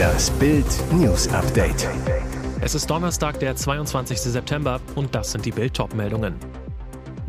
[0.00, 1.86] Das Bild News Update.
[2.62, 4.18] Es ist Donnerstag, der 22.
[4.18, 6.36] September und das sind die Bild meldungen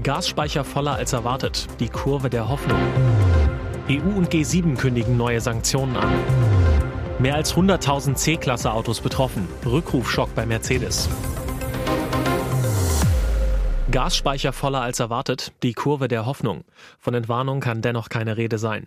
[0.02, 1.68] Gasspeicher voller als erwartet.
[1.82, 2.80] Die Kurve der Hoffnung.
[3.90, 6.14] EU und G7 kündigen neue Sanktionen an.
[7.20, 9.50] Mehr als 100.000 C-Klasse-Autos betroffen.
[9.66, 11.10] Rückrufschock bei Mercedes.
[13.92, 16.64] Gasspeicher voller als erwartet, die Kurve der Hoffnung.
[16.98, 18.86] Von Entwarnung kann dennoch keine Rede sein.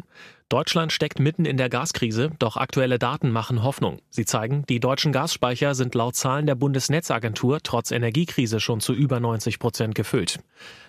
[0.48, 4.00] Deutschland steckt mitten in der Gaskrise, doch aktuelle Daten machen Hoffnung.
[4.08, 9.20] Sie zeigen, die deutschen Gasspeicher sind laut Zahlen der Bundesnetzagentur trotz Energiekrise schon zu über
[9.20, 10.40] 90 Prozent gefüllt.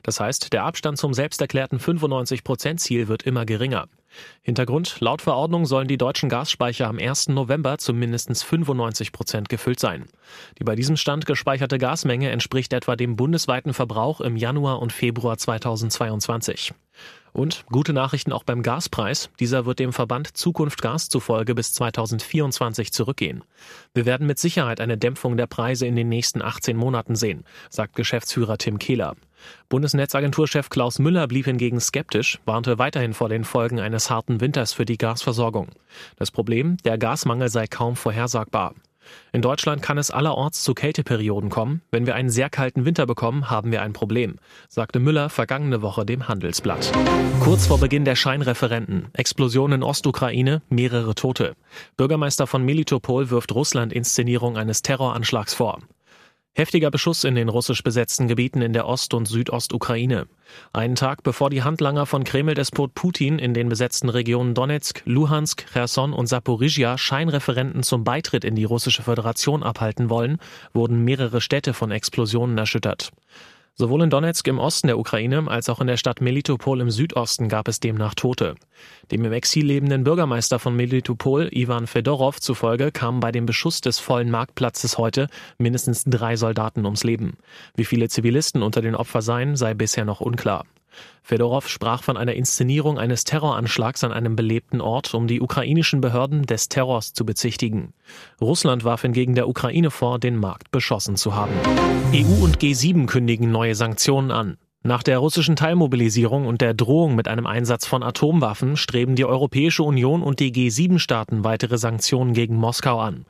[0.01, 3.89] Das heißt, der Abstand zum selbsterklärten 95 Prozent Ziel wird immer geringer.
[4.41, 7.29] Hintergrund, laut Verordnung sollen die deutschen Gasspeicher am 1.
[7.29, 10.05] November zu mindestens 95 Prozent gefüllt sein.
[10.59, 15.37] Die bei diesem Stand gespeicherte Gasmenge entspricht etwa dem bundesweiten Verbrauch im Januar und Februar
[15.37, 16.73] 2022.
[17.35, 19.29] Und gute Nachrichten auch beim Gaspreis.
[19.41, 23.43] Dieser wird dem Verband Zukunft Gas zufolge bis 2024 zurückgehen.
[23.93, 27.97] Wir werden mit Sicherheit eine Dämpfung der Preise in den nächsten 18 Monaten sehen, sagt
[27.97, 29.17] Geschäftsführer Tim Kehler.
[29.67, 34.85] Bundesnetzagenturchef Klaus Müller blieb hingegen skeptisch, warnte weiterhin vor den Folgen eines harten Winters für
[34.85, 35.67] die Gasversorgung.
[36.15, 38.75] Das Problem, der Gasmangel sei kaum vorhersagbar.
[39.31, 41.81] In Deutschland kann es allerorts zu Kälteperioden kommen.
[41.91, 44.35] Wenn wir einen sehr kalten Winter bekommen, haben wir ein Problem,
[44.67, 46.91] sagte Müller vergangene Woche dem Handelsblatt.
[47.39, 51.55] Kurz vor Beginn der Scheinreferenten, Explosion in Ostukraine, mehrere Tote.
[51.97, 55.79] Bürgermeister von Melitopol wirft Russland Inszenierung eines Terroranschlags vor.
[56.57, 60.27] Heftiger Beschuss in den russisch besetzten Gebieten in der Ost- und Südostukraine.
[60.71, 66.13] Einen Tag bevor die Handlanger von Kreml-Despot Putin in den besetzten Regionen Donetsk, Luhansk, Cherson
[66.13, 70.37] und Saporizhia Scheinreferenten zum Beitritt in die russische Föderation abhalten wollen,
[70.73, 73.11] wurden mehrere Städte von Explosionen erschüttert.
[73.77, 77.49] Sowohl in Donetsk im Osten der Ukraine als auch in der Stadt Melitopol im Südosten
[77.49, 78.55] gab es demnach Tote.
[79.11, 83.99] Dem im Exil lebenden Bürgermeister von Melitopol, Ivan Fedorov, zufolge kamen bei dem Beschuss des
[83.99, 87.35] vollen Marktplatzes heute mindestens drei Soldaten ums Leben.
[87.75, 90.63] Wie viele Zivilisten unter den Opfern seien, sei bisher noch unklar.
[91.23, 96.43] Fedorov sprach von einer Inszenierung eines Terroranschlags an einem belebten Ort, um die ukrainischen Behörden
[96.43, 97.93] des Terrors zu bezichtigen.
[98.39, 101.53] Russland warf hingegen der Ukraine vor, den Markt beschossen zu haben.
[102.13, 104.57] EU und G7 kündigen neue Sanktionen an.
[104.83, 109.81] Nach der russischen Teilmobilisierung und der Drohung mit einem Einsatz von Atomwaffen streben die Europäische
[109.81, 113.25] Union und die G7-Staaten weitere Sanktionen gegen Moskau an.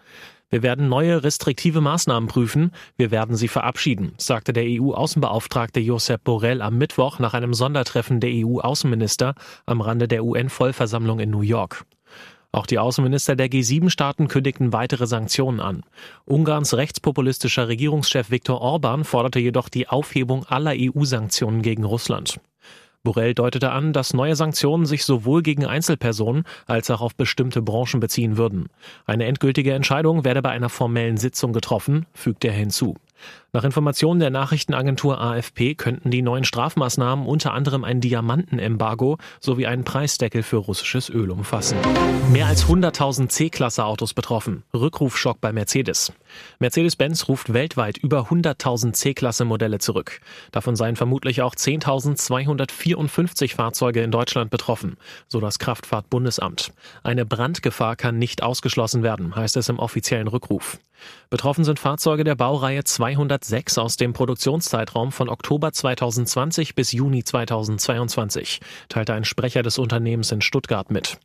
[0.50, 2.72] Wir werden neue restriktive Maßnahmen prüfen.
[2.98, 8.30] Wir werden sie verabschieden, sagte der EU-Außenbeauftragte Josep Borrell am Mittwoch nach einem Sondertreffen der
[8.34, 9.34] EU-Außenminister
[9.66, 11.86] am Rande der UN-Vollversammlung in New York.
[12.56, 15.84] Auch die Außenminister der G7-Staaten kündigten weitere Sanktionen an.
[16.24, 22.40] Ungarns rechtspopulistischer Regierungschef Viktor Orban forderte jedoch die Aufhebung aller EU-Sanktionen gegen Russland.
[23.06, 28.02] Borrell deutete an, dass neue Sanktionen sich sowohl gegen Einzelpersonen als auch auf bestimmte Branchen
[28.02, 28.68] beziehen würden.
[29.06, 32.96] Eine endgültige Entscheidung werde bei einer formellen Sitzung getroffen, fügte er hinzu.
[33.54, 39.86] Nach Informationen der Nachrichtenagentur AFP könnten die neuen Strafmaßnahmen unter anderem ein Diamantenembargo sowie einen
[39.86, 41.78] Preisdeckel für russisches Öl umfassen.
[42.34, 44.64] Mehr als 100.000 C-Klasse-Autos betroffen.
[44.74, 46.12] Rückrufschock bei Mercedes.
[46.60, 50.20] Mercedes-Benz ruft weltweit über 100.000 C-Klasse-Modelle zurück.
[50.52, 54.98] Davon seien vermutlich auch 10.254 Fahrzeuge in Deutschland betroffen,
[55.30, 56.74] so das Kraftfahrtbundesamt.
[57.04, 60.78] Eine Brandgefahr kann nicht ausgeschlossen werden, heißt es im offiziellen Rückruf.
[61.30, 68.62] Betroffen sind Fahrzeuge der Baureihe 206 aus dem Produktionszeitraum von Oktober 2020 bis Juni 2022,
[68.90, 71.20] teilte ein Sprecher des Unternehmens in Stuttgart mit.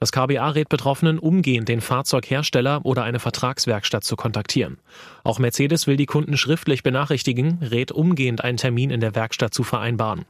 [0.00, 4.78] Das KBA rät Betroffenen umgehend, den Fahrzeughersteller oder eine Vertragswerkstatt zu kontaktieren.
[5.22, 9.64] Auch Mercedes will die Kunden schriftlich benachrichtigen, rät umgehend einen Termin in der Werkstatt zu
[9.64, 10.24] vereinbaren.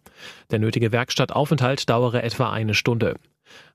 [0.51, 3.15] Der nötige Werkstattaufenthalt dauere etwa eine Stunde.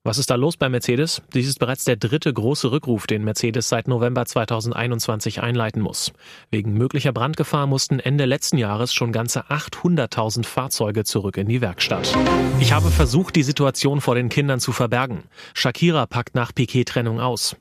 [0.05, 1.21] Was ist da los bei Mercedes?
[1.33, 6.11] Dies ist bereits der dritte große Rückruf, den Mercedes seit November 2021 einleiten muss.
[6.51, 12.13] Wegen möglicher Brandgefahr mussten Ende letzten Jahres schon ganze 800.000 Fahrzeuge zurück in die Werkstatt.
[12.59, 15.23] Ich habe versucht, die Situation vor den Kindern zu verbergen.
[15.53, 17.55] Shakira packt nach Piquet-Trennung aus.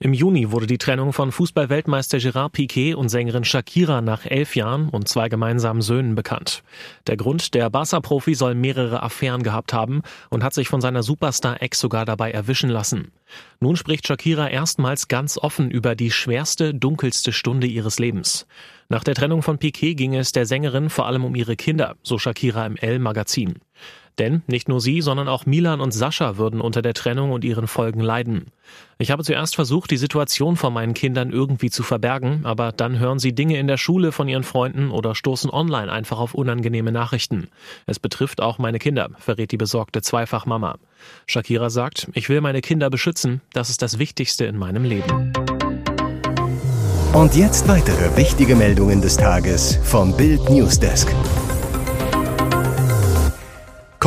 [0.00, 4.90] Im Juni wurde die Trennung von Fußballweltmeister Gerard Piquet und Sängerin Shakira nach elf Jahren
[4.90, 6.62] und zwei gemeinsamen Söhnen bekannt.
[7.08, 11.80] Der Grund, der Barca-Profi soll mehrere Affären gehabt haben und hat sich von seiner Superstar-Ex
[11.88, 13.12] sogar dabei erwischen lassen.
[13.60, 18.46] Nun spricht Shakira erstmals ganz offen über die schwerste, dunkelste Stunde ihres Lebens.
[18.90, 22.18] Nach der Trennung von Piquet ging es der Sängerin vor allem um ihre Kinder, so
[22.18, 23.60] Shakira im L-Magazin.
[24.18, 27.68] Denn nicht nur sie, sondern auch Milan und Sascha würden unter der Trennung und ihren
[27.68, 28.46] Folgen leiden.
[28.98, 33.20] Ich habe zuerst versucht, die Situation vor meinen Kindern irgendwie zu verbergen, aber dann hören
[33.20, 37.48] sie Dinge in der Schule von ihren Freunden oder stoßen online einfach auf unangenehme Nachrichten.
[37.86, 40.78] Es betrifft auch meine Kinder, verrät die besorgte Zweifachmama.
[41.26, 45.32] Shakira sagt, ich will meine Kinder beschützen, das ist das Wichtigste in meinem Leben.
[47.12, 51.08] Und jetzt weitere wichtige Meldungen des Tages vom Bild Newsdesk.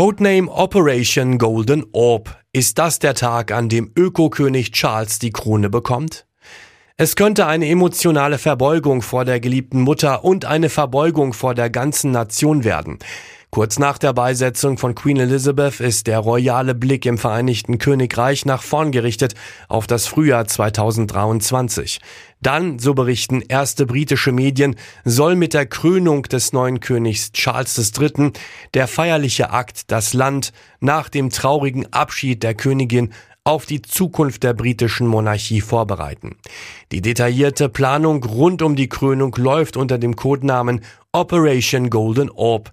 [0.02, 2.36] Codename Operation Golden Orb.
[2.54, 6.26] Ist das der Tag, an dem Ökokönig Charles die Krone bekommt?
[6.98, 12.10] Es könnte eine emotionale Verbeugung vor der geliebten Mutter und eine Verbeugung vor der ganzen
[12.10, 12.98] Nation werden.
[13.54, 18.64] Kurz nach der Beisetzung von Queen Elizabeth ist der royale Blick im Vereinigten Königreich nach
[18.64, 19.36] vorn gerichtet
[19.68, 22.00] auf das Frühjahr 2023.
[22.42, 28.32] Dann, so berichten erste britische Medien, soll mit der Krönung des neuen Königs Charles III.
[28.74, 33.12] der feierliche Akt das Land nach dem traurigen Abschied der Königin
[33.44, 36.38] auf die Zukunft der britischen Monarchie vorbereiten.
[36.94, 40.80] Die detaillierte Planung rund um die Krönung läuft unter dem Codenamen
[41.12, 42.72] Operation Golden Orb.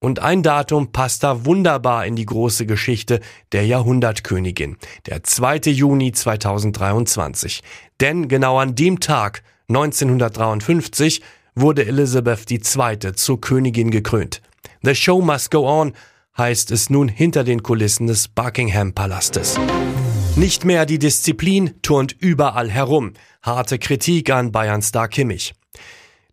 [0.00, 5.70] Und ein Datum passt da wunderbar in die große Geschichte der Jahrhundertkönigin, der 2.
[5.72, 7.62] Juni 2023.
[8.00, 11.20] Denn genau an dem Tag, 1953,
[11.56, 13.12] wurde Elizabeth II.
[13.14, 14.40] zur Königin gekrönt.
[14.82, 15.92] The Show Must Go On
[16.36, 19.58] heißt es nun hinter den Kulissen des Buckingham Palastes.
[20.36, 23.14] Nicht mehr die Disziplin turnt überall herum.
[23.42, 25.54] Harte Kritik an Bayern-Star Kimmich.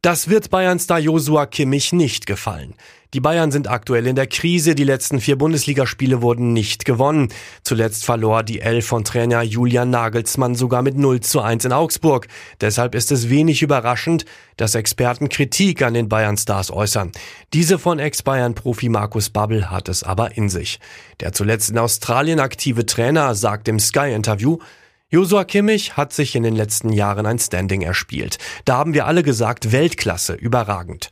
[0.05, 2.75] Das wird Bayern-Star Josua Kimmich nicht gefallen.
[3.15, 4.75] Die Bayern sind aktuell in der Krise.
[4.75, 7.29] Die letzten vier Bundesligaspiele wurden nicht gewonnen.
[7.63, 12.27] Zuletzt verlor die Elf von Trainer Julian Nagelsmann sogar mit 0 zu 1 in Augsburg.
[12.61, 14.25] Deshalb ist es wenig überraschend,
[14.57, 17.11] dass Experten Kritik an den Bayern-Stars äußern.
[17.53, 20.79] Diese von Ex-Bayern-Profi Markus Babbel hat es aber in sich.
[21.19, 24.59] Der zuletzt in Australien aktive Trainer sagt im Sky-Interview,
[25.09, 28.39] Josua Kimmich hat sich in den letzten Jahren ein Standing erspielt.
[28.65, 31.11] Da haben wir alle gesagt, Weltklasse, überragend.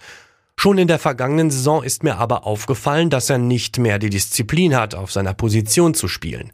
[0.56, 4.76] Schon in der vergangenen Saison ist mir aber aufgefallen, dass er nicht mehr die Disziplin
[4.76, 6.52] hat, auf seiner Position zu spielen.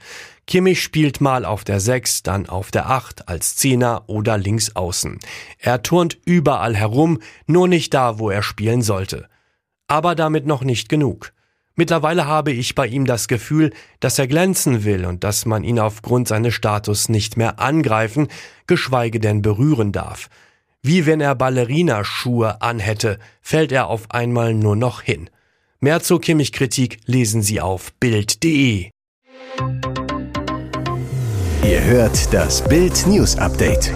[0.47, 5.19] Kimmich spielt mal auf der 6, dann auf der 8, als Zehner oder links außen.
[5.59, 9.30] Er turnt überall herum, nur nicht da, wo er spielen sollte.
[9.88, 11.31] Aber damit noch nicht genug.
[11.80, 13.72] Mittlerweile habe ich bei ihm das Gefühl,
[14.02, 18.28] dass er glänzen will und dass man ihn aufgrund seines Status nicht mehr angreifen,
[18.68, 20.28] geschweige denn berühren darf.
[20.81, 25.30] Wie wenn er Ballerinaschuhe anhätte, fällt er auf einmal nur noch hin.
[25.80, 28.90] Mehr zur Kimmich-Kritik lesen Sie auf Bild.de.
[31.64, 33.94] Ihr hört das Bild News Update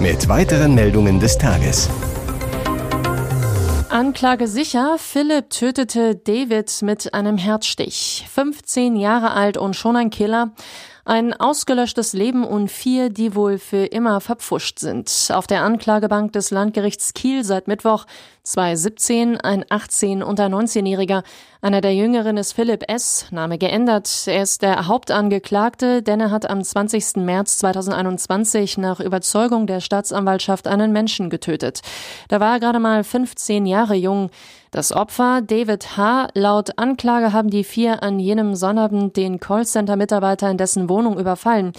[0.00, 1.88] mit weiteren Meldungen des Tages.
[3.92, 8.26] Anklage sicher, Philipp tötete David mit einem Herzstich.
[8.32, 10.52] 15 Jahre alt und schon ein Killer.
[11.04, 15.10] Ein ausgelöschtes Leben und vier, die wohl für immer verpfuscht sind.
[15.32, 18.06] Auf der Anklagebank des Landgerichts Kiel seit Mittwoch
[18.44, 21.24] zwei 17, ein 18 und ein 19-Jähriger.
[21.60, 24.08] Einer der Jüngeren ist Philipp S., Name geändert.
[24.26, 27.16] Er ist der Hauptangeklagte, denn er hat am 20.
[27.16, 31.80] März 2021 nach Überzeugung der Staatsanwaltschaft einen Menschen getötet.
[32.28, 34.30] Da war er gerade mal 15 Jahre jung.
[34.72, 40.56] Das Opfer, David H., laut Anklage haben die vier an jenem Sonnabend den Callcenter-Mitarbeiter in
[40.56, 41.72] dessen Wohnung überfallen.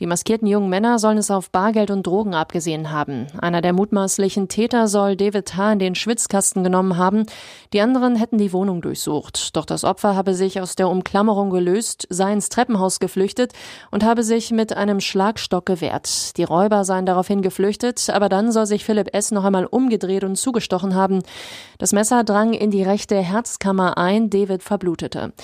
[0.00, 3.26] Die maskierten jungen Männer sollen es auf Bargeld und Drogen abgesehen haben.
[3.38, 5.72] Einer der mutmaßlichen Täter soll David H.
[5.72, 7.26] in den Schwitzkasten genommen haben.
[7.74, 9.54] Die anderen hätten die Wohnung durchsucht.
[9.56, 13.52] Doch das Opfer habe sich aus der Umklammerung gelöst, sei ins Treppenhaus geflüchtet
[13.90, 16.34] und habe sich mit einem Schlagstock gewehrt.
[16.38, 19.32] Die Räuber seien daraufhin geflüchtet, aber dann soll sich Philipp S.
[19.32, 21.22] noch einmal umgedreht und zugestochen haben.
[21.76, 25.34] Das Messer drang in die rechte Herzkammer ein, David verblutete.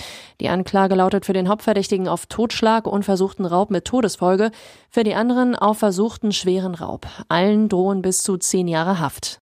[0.40, 4.45] Die Anklage lautet für den Hauptverdächtigen auf Totschlag und versuchten Raub mit Todesfolge,
[4.90, 7.06] für die anderen auf versuchten schweren Raub.
[7.28, 9.40] Allen drohen bis zu zehn Jahre Haft.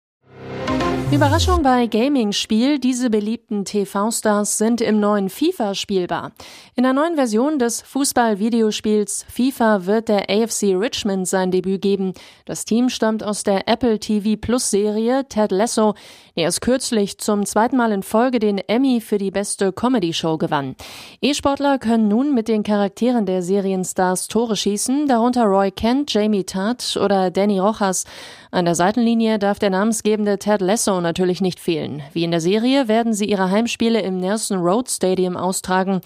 [1.10, 2.78] Überraschung bei Gaming-Spiel.
[2.78, 6.32] Diese beliebten TV-Stars sind im neuen FIFA spielbar.
[6.74, 12.12] In der neuen Version des Fußball-Videospiels FIFA wird der AFC Richmond sein Debüt geben.
[12.44, 15.94] Das Team stammt aus der Apple TV Plus Serie Ted Lasso,
[16.36, 20.76] der erst kürzlich zum zweiten Mal in Folge den Emmy für die beste Comedy-Show gewann.
[21.22, 26.98] E-Sportler können nun mit den Charakteren der Serienstars Tore schießen, darunter Roy Kent, Jamie Tart
[27.02, 28.04] oder Danny Rojas.
[28.50, 32.02] An der Seitenlinie darf der namensgebende Ted Lasso natürlich nicht fehlen.
[32.12, 36.00] Wie in der Serie werden sie ihre Heimspiele im Nelson Road Stadium austragen.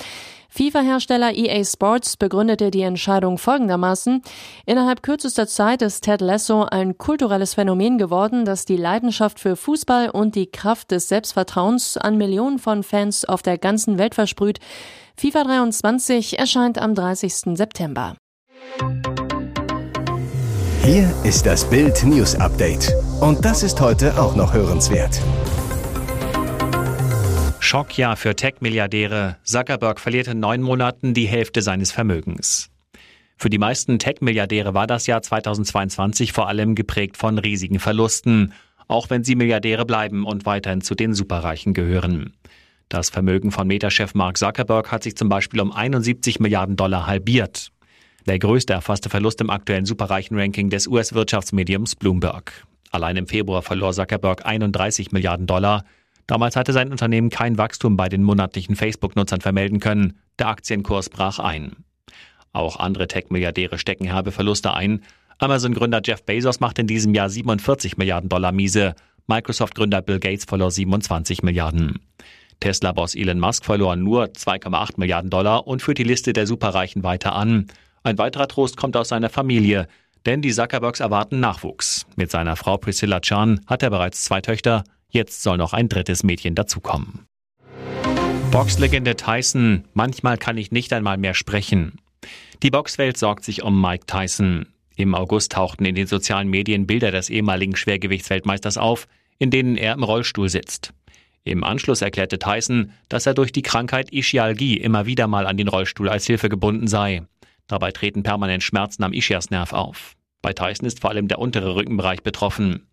[0.48, 4.22] FIFA-Hersteller EA Sports begründete die Entscheidung folgendermaßen.
[4.66, 10.10] Innerhalb kürzester Zeit ist Ted Lasso ein kulturelles Phänomen geworden, das die Leidenschaft für Fußball
[10.10, 14.58] und die Kraft des Selbstvertrauens an Millionen von Fans auf der ganzen Welt versprüht.
[15.16, 17.56] FIFA 23 erscheint am 30.
[17.56, 18.16] September.
[20.84, 22.92] Hier ist das Bild News Update.
[23.20, 25.22] Und das ist heute auch noch hörenswert.
[27.60, 29.36] Schockjahr für Tech-Milliardäre.
[29.44, 32.68] Zuckerberg verliert in neun Monaten die Hälfte seines Vermögens.
[33.36, 38.52] Für die meisten Tech-Milliardäre war das Jahr 2022 vor allem geprägt von riesigen Verlusten,
[38.88, 42.32] auch wenn sie Milliardäre bleiben und weiterhin zu den Superreichen gehören.
[42.88, 47.71] Das Vermögen von Meta-Chef Mark Zuckerberg hat sich zum Beispiel um 71 Milliarden Dollar halbiert.
[48.26, 52.64] Der größte erfasste Verlust im aktuellen Superreichen-Ranking des US-Wirtschaftsmediums Bloomberg.
[52.92, 55.84] Allein im Februar verlor Zuckerberg 31 Milliarden Dollar.
[56.28, 60.20] Damals hatte sein Unternehmen kein Wachstum bei den monatlichen Facebook-Nutzern vermelden können.
[60.38, 61.72] Der Aktienkurs brach ein.
[62.52, 65.02] Auch andere Tech-Milliardäre stecken herbe Verluste ein.
[65.38, 68.94] Amazon-Gründer Jeff Bezos macht in diesem Jahr 47 Milliarden Dollar miese.
[69.26, 71.98] Microsoft-Gründer Bill Gates verlor 27 Milliarden.
[72.60, 77.34] Tesla-Boss Elon Musk verlor nur 2,8 Milliarden Dollar und führt die Liste der Superreichen weiter
[77.34, 77.66] an.
[78.04, 79.86] Ein weiterer Trost kommt aus seiner Familie,
[80.26, 82.06] denn die Zuckerbergs erwarten Nachwuchs.
[82.16, 86.24] Mit seiner Frau Priscilla Chan hat er bereits zwei Töchter, jetzt soll noch ein drittes
[86.24, 87.26] Mädchen dazukommen.
[88.50, 91.98] Boxlegende Tyson, manchmal kann ich nicht einmal mehr sprechen.
[92.62, 94.66] Die Boxwelt sorgt sich um Mike Tyson.
[94.96, 99.06] Im August tauchten in den sozialen Medien Bilder des ehemaligen Schwergewichtsweltmeisters auf,
[99.38, 100.92] in denen er im Rollstuhl sitzt.
[101.44, 105.68] Im Anschluss erklärte Tyson, dass er durch die Krankheit Ischialgie immer wieder mal an den
[105.68, 107.22] Rollstuhl als Hilfe gebunden sei.
[107.66, 110.14] Dabei treten permanent Schmerzen am Ischiasnerv auf.
[110.42, 112.88] Bei Tyson ist vor allem der untere Rückenbereich betroffen.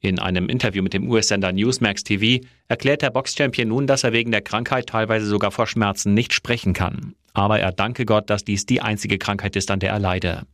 [0.00, 4.30] In einem Interview mit dem US-Sender Newsmax TV erklärt der Boxchampion nun, dass er wegen
[4.30, 8.64] der Krankheit teilweise sogar vor Schmerzen nicht sprechen kann aber er danke Gott, dass dies
[8.64, 10.46] die einzige Krankheit ist, an der er leide.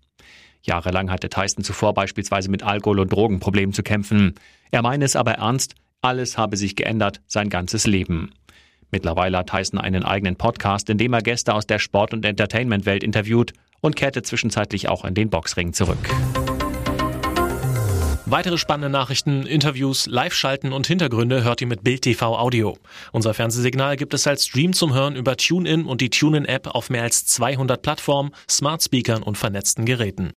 [0.62, 4.34] Jahrelang hatte Tyson zuvor beispielsweise mit Alkohol- und Drogenproblemen zu kämpfen.
[4.72, 8.32] Er meine es aber ernst, alles habe sich geändert, sein ganzes Leben.
[8.92, 13.02] Mittlerweile hat Tyson einen eigenen Podcast, in dem er Gäste aus der Sport- und Entertainment-Welt
[13.02, 16.10] interviewt und kehrte zwischenzeitlich auch in den Boxring zurück.
[18.26, 22.78] Weitere spannende Nachrichten, Interviews, Live-Schalten und Hintergründe hört ihr mit Bild TV Audio.
[23.12, 27.02] Unser Fernsehsignal gibt es als Stream zum Hören über TuneIn und die TuneIn-App auf mehr
[27.02, 30.30] als 200 Plattformen, Smart Speakern und vernetzten Geräten.